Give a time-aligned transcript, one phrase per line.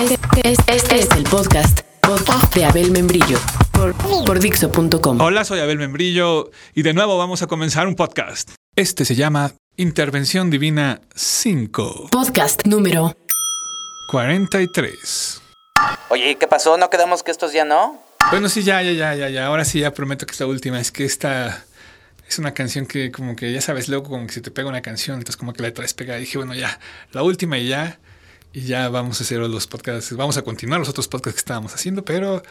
[0.00, 0.16] Este,
[0.50, 3.38] este es el podcast, podcast de Abel Membrillo
[3.70, 5.20] por, por Dixo.com.
[5.20, 8.52] Hola, soy Abel Membrillo y de nuevo vamos a comenzar un podcast.
[8.76, 12.08] Este se llama Intervención Divina 5.
[12.10, 13.14] Podcast número
[14.08, 15.42] 43.
[16.08, 16.78] Oye, ¿qué pasó?
[16.78, 18.02] ¿No quedamos que estos ya no?
[18.30, 19.46] Bueno, sí, ya, ya, ya, ya, ya.
[19.48, 20.80] Ahora sí, ya prometo que es la última.
[20.80, 21.62] Es que esta
[22.26, 24.80] es una canción que como que ya sabes, luego como que se te pega una
[24.80, 26.18] canción, entonces como que la traes pegada.
[26.18, 26.80] Y dije, bueno, ya,
[27.12, 27.98] la última y ya.
[28.52, 31.72] Y ya vamos a hacer los podcasts, vamos a continuar los otros podcasts que estábamos
[31.74, 32.42] haciendo, pero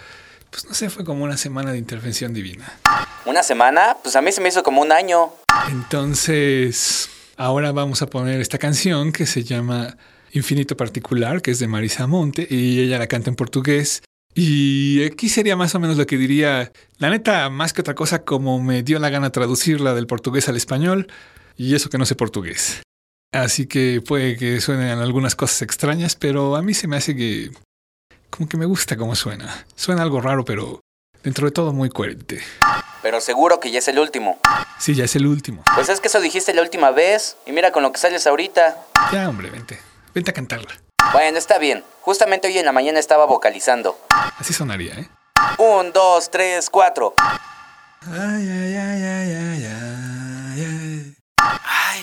[0.49, 2.79] pues no sé, fue como una semana de intervención divina.
[3.25, 3.97] ¿Una semana?
[4.01, 5.33] Pues a mí se me hizo como un año.
[5.69, 9.97] Entonces, ahora vamos a poner esta canción que se llama
[10.31, 14.01] Infinito Particular, que es de Marisa Monte, y ella la canta en portugués.
[14.33, 18.23] Y aquí sería más o menos lo que diría, la neta, más que otra cosa,
[18.23, 21.11] como me dio la gana traducirla del portugués al español,
[21.57, 22.81] y eso que no sé portugués.
[23.31, 27.51] Así que puede que suenen algunas cosas extrañas, pero a mí se me hace que
[28.29, 29.65] como que me gusta cómo suena.
[29.75, 30.79] Suena algo raro, pero
[31.23, 32.41] dentro de todo muy coherente.
[33.01, 34.39] Pero seguro que ya es el último.
[34.79, 35.63] Sí, ya es el último.
[35.75, 37.37] Pues es que eso dijiste la última vez.
[37.45, 38.77] Y mira con lo que sales ahorita.
[39.11, 39.79] Ya, hombre, vente.
[40.13, 40.79] Vente a cantarla.
[41.13, 41.83] Bueno, está bien.
[42.01, 43.97] Justamente hoy en la mañana estaba vocalizando.
[44.37, 45.09] Así sonaría, ¿eh?
[45.57, 47.13] Un, dos, tres, cuatro.
[47.17, 49.98] Ay, ay, ay, ay, ay, ay.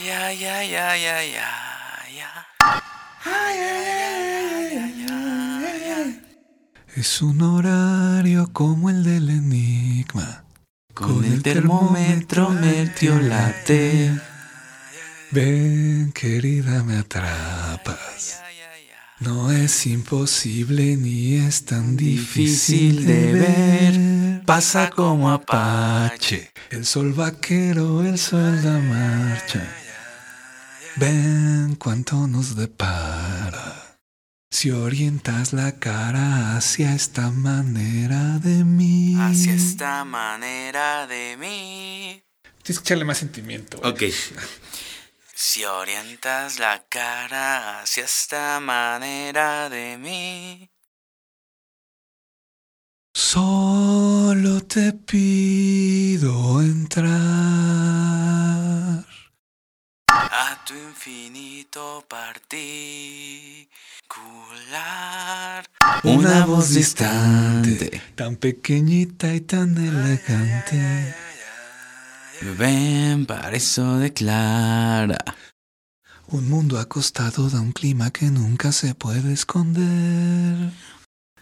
[0.08, 1.86] Ay, ay, ay, ay, ay, ay.
[6.94, 10.44] Es un horario como el del enigma.
[10.94, 14.12] Con el termómetro metiolate.
[15.32, 18.40] Ven, querida, me atrapas.
[19.18, 24.44] No es imposible ni es tan difícil de ver.
[24.46, 29.85] Pasa como apache, el sol vaquero, el sol da marcha.
[30.96, 34.00] Ven cuánto nos depara.
[34.50, 39.14] Si orientas la cara hacia esta manera de mí.
[39.18, 42.22] Hacia esta manera de mí.
[42.62, 43.78] Tienes que echarle más sentimiento.
[43.78, 43.92] güey.
[43.92, 44.02] Ok.
[45.34, 50.70] Si orientas la cara hacia esta manera de mí.
[53.12, 57.65] Solo te pido entrar.
[60.66, 63.68] Tu infinito particular.
[66.02, 68.02] Una voz distante.
[68.16, 71.14] Tan pequeñita y tan elegante.
[72.58, 75.18] Ven, para eso declara.
[76.28, 80.72] Un mundo acostado da un clima que nunca se puede esconder.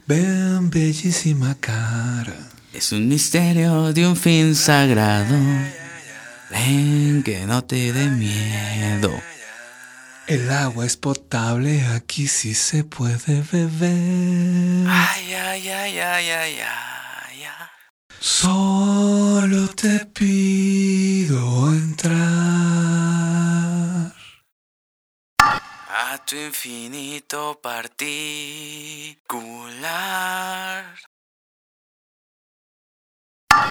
[0.06, 2.36] Ven, bellísima cara.
[2.74, 5.34] Es un misterio de un fin sagrado.
[6.54, 9.10] Ven, que no te dé miedo.
[10.26, 14.87] El agua es potable, aquí sí se puede beber.
[14.88, 17.42] Ay, ay, ay, ay, ay, ay.
[17.42, 17.69] ay.
[18.20, 22.15] Solo te pido entrar.
[25.88, 28.34] A tu infinito particular.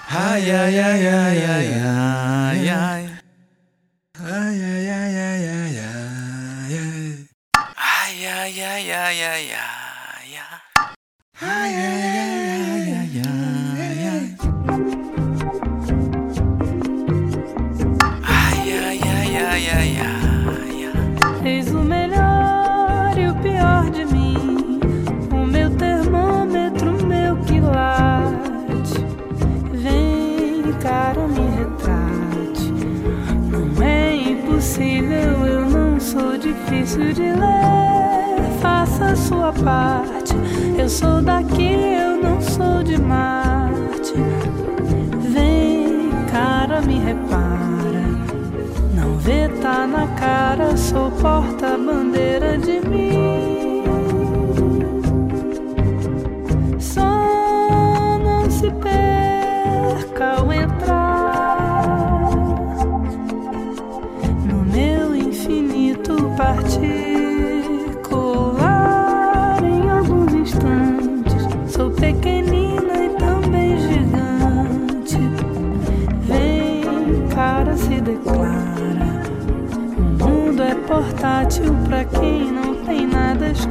[0.08, 1.04] Ay, ay, ay,
[36.54, 38.60] difícil de ler.
[38.60, 40.34] Faça a sua parte.
[40.78, 44.14] Eu sou daqui, eu não sou de Marte.
[45.32, 48.04] Vem, cara, me repara.
[48.94, 53.63] Não vê, tá na cara, sou porta-bandeira de mim.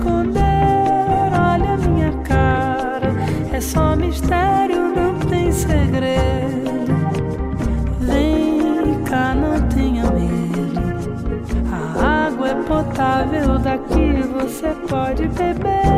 [0.04, 1.32] Esconder.
[1.34, 3.14] Olha minha cara,
[3.52, 6.74] é só mistério, não tem segredo.
[8.02, 10.84] Vem cá, não tenha medo.
[11.72, 15.93] A água é potável, daqui você pode beber.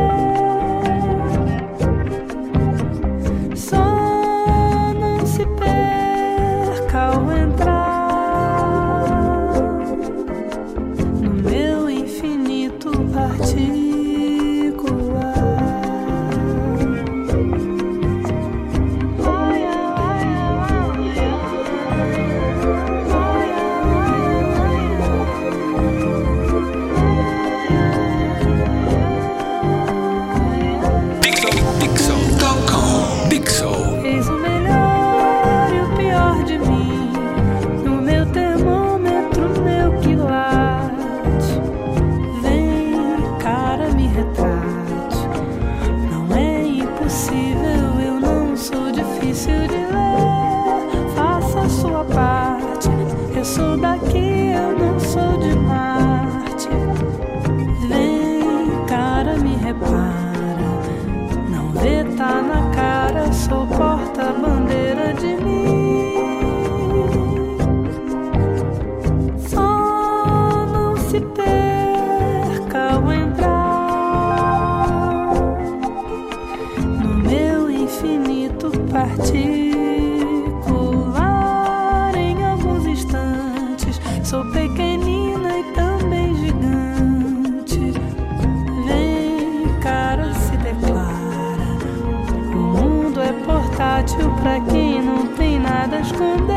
[94.45, 96.53] Pra quem não tem nada a esconder.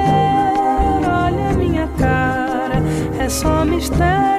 [1.07, 2.83] Olha a minha cara,
[3.19, 4.38] é só mistério,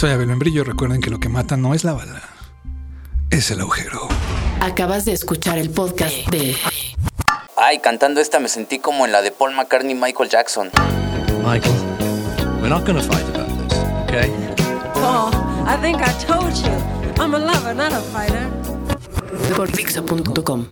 [0.00, 0.64] Soy Abel Membrillo.
[0.64, 2.22] Recuerden que lo que mata no es la bala,
[3.28, 4.08] es el agujero.
[4.62, 6.56] Acabas de escuchar el podcast de
[7.54, 10.70] Ay, cantando esta me sentí como en la de Paul McCartney y Michael Jackson.
[11.44, 11.74] Michael,
[12.62, 14.32] we're not gonna fight about this, okay?
[14.94, 15.30] Oh,
[15.66, 17.22] I think I told you.
[17.22, 18.48] I'm a lover, not a fighter.
[19.54, 20.66] por.